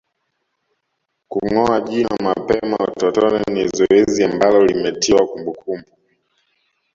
Kungoa 1.29 1.81
jino 1.81 2.15
mapema 2.21 2.77
utotoni 2.77 3.43
ni 3.53 3.67
zoezi 3.67 4.23
ambalo 4.23 4.65
limetiwa 4.65 5.27
kumbukumbu 5.27 5.91